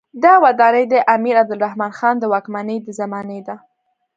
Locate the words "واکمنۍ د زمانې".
2.33-3.39